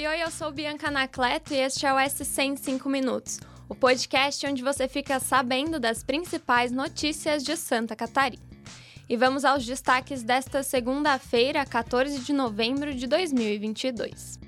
[0.00, 3.74] Oi, oi, eu sou Bianca Anacleto e este é o SC em 5 Minutos, o
[3.74, 8.42] podcast onde você fica sabendo das principais notícias de Santa Catarina.
[9.06, 14.38] E vamos aos destaques desta segunda-feira, 14 de novembro de 2022.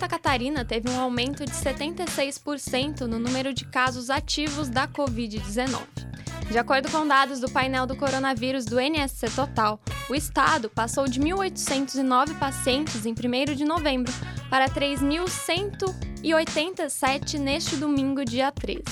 [0.00, 5.76] Santa Catarina teve um aumento de 76% no número de casos ativos da Covid-19.
[6.50, 9.78] De acordo com dados do painel do coronavírus do NSC Total,
[10.08, 14.10] o estado passou de 1.809 pacientes em 1 de novembro
[14.48, 18.82] para 3.187 neste domingo, dia 13.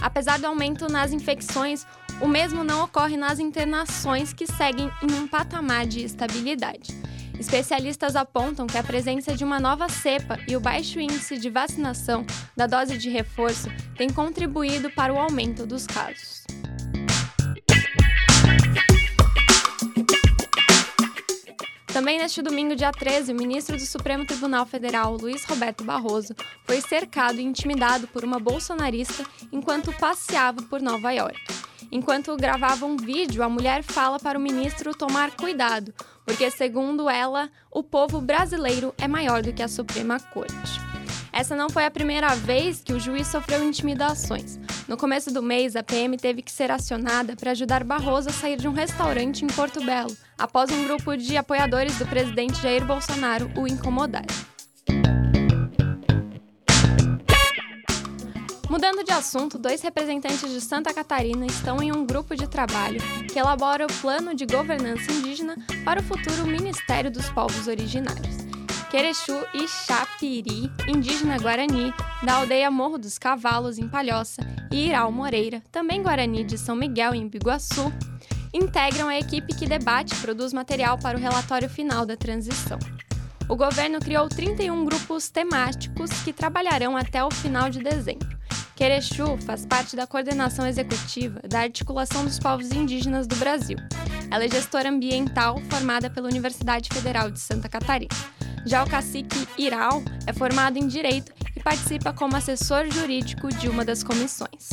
[0.00, 1.84] Apesar do aumento nas infecções,
[2.20, 7.11] o mesmo não ocorre nas internações que seguem em um patamar de estabilidade.
[7.42, 12.24] Especialistas apontam que a presença de uma nova cepa e o baixo índice de vacinação
[12.56, 16.44] da dose de reforço tem contribuído para o aumento dos casos.
[21.86, 26.80] Também neste domingo, dia 13, o ministro do Supremo Tribunal Federal, Luiz Roberto Barroso, foi
[26.80, 31.61] cercado e intimidado por uma bolsonarista enquanto passeava por Nova York.
[31.94, 35.92] Enquanto gravava um vídeo, a mulher fala para o ministro tomar cuidado,
[36.24, 40.80] porque, segundo ela, o povo brasileiro é maior do que a Suprema Corte.
[41.30, 44.58] Essa não foi a primeira vez que o juiz sofreu intimidações.
[44.88, 48.56] No começo do mês, a PM teve que ser acionada para ajudar Barroso a sair
[48.56, 53.50] de um restaurante em Porto Belo, após um grupo de apoiadores do presidente Jair Bolsonaro
[53.54, 54.24] o incomodar.
[58.72, 63.38] Mudando de assunto, dois representantes de Santa Catarina estão em um grupo de trabalho que
[63.38, 68.34] elabora o plano de governança indígena para o futuro Ministério dos Povos Originários.
[68.90, 71.92] Querechu e Chapiri, indígena guarani,
[72.22, 77.14] da aldeia Morro dos Cavalos, em Palhoça, e Iral Moreira, também guarani de São Miguel,
[77.14, 77.92] em Biguaçu,
[78.54, 82.78] integram a equipe que debate e produz material para o relatório final da transição.
[83.50, 88.31] O governo criou 31 grupos temáticos que trabalharão até o final de dezembro.
[88.74, 93.76] Querechu faz parte da coordenação executiva da Articulação dos Povos Indígenas do Brasil.
[94.30, 98.14] Ela é gestora ambiental formada pela Universidade Federal de Santa Catarina.
[98.64, 103.84] Já o cacique Iral é formado em Direito e participa como assessor jurídico de uma
[103.84, 104.70] das comissões.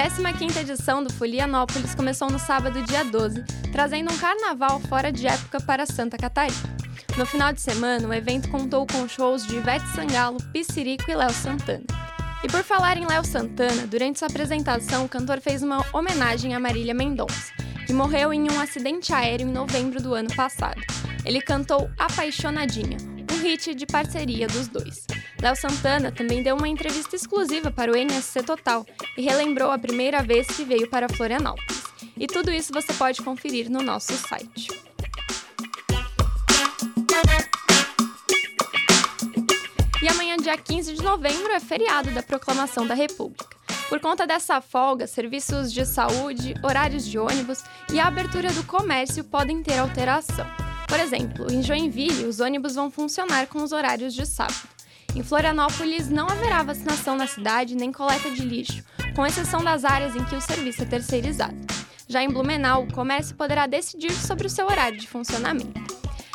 [0.00, 5.60] 15ª edição do Folianópolis começou no sábado, dia 12, trazendo um carnaval fora de época
[5.60, 6.56] para Santa Catarina.
[7.18, 11.34] No final de semana, o evento contou com shows de Ivete Sangalo, Piscirico e Léo
[11.34, 11.84] Santana.
[12.42, 16.58] E por falar em Léo Santana, durante sua apresentação, o cantor fez uma homenagem a
[16.58, 17.52] Marília Mendonça,
[17.86, 20.80] que morreu em um acidente aéreo em novembro do ano passado.
[21.26, 22.96] Ele cantou Apaixonadinha,
[23.30, 25.04] um hit de parceria dos dois.
[25.42, 28.84] Léo Santana também deu uma entrevista exclusiva para o NSC Total
[29.16, 31.82] e relembrou a primeira vez que veio para Florianópolis.
[32.14, 34.68] E tudo isso você pode conferir no nosso site.
[40.02, 43.48] E amanhã, dia 15 de novembro, é feriado da Proclamação da República.
[43.88, 47.62] Por conta dessa folga, serviços de saúde, horários de ônibus
[47.92, 50.46] e a abertura do comércio podem ter alteração.
[50.86, 54.79] Por exemplo, em Joinville, os ônibus vão funcionar com os horários de sábado.
[55.14, 58.84] Em Florianópolis, não haverá vacinação na cidade nem coleta de lixo,
[59.14, 61.56] com exceção das áreas em que o serviço é terceirizado.
[62.08, 65.80] Já em Blumenau, o comércio poderá decidir sobre o seu horário de funcionamento.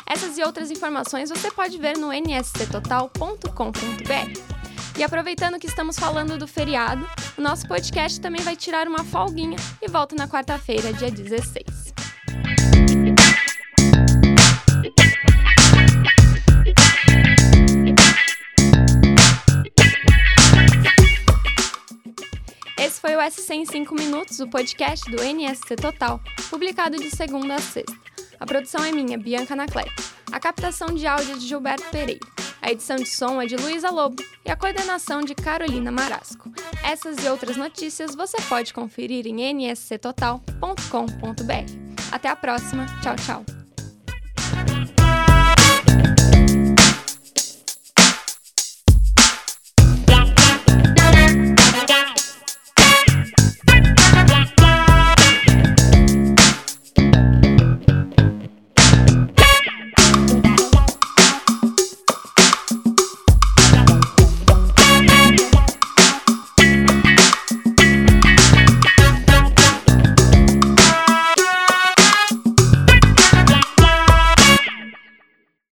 [0.06, 4.98] Essas e outras informações você pode ver no nsctotal.com.br.
[4.98, 7.06] E aproveitando que estamos falando do feriado,
[7.36, 11.85] o nosso podcast também vai tirar uma folguinha e volta na quarta-feira, dia 16.
[23.26, 27.56] Esse foi o SC em 5 Minutos, o podcast do NSC Total, publicado de segunda
[27.56, 27.96] a sexta.
[28.38, 29.90] A produção é minha, Bianca Anacleto.
[30.30, 32.20] A captação de áudio é de Gilberto Pereira.
[32.62, 36.52] A edição de som é de Luísa Lobo e a coordenação de Carolina Marasco.
[36.84, 42.12] Essas e outras notícias você pode conferir em nsctotal.com.br.
[42.12, 42.86] Até a próxima.
[43.02, 43.55] Tchau, tchau.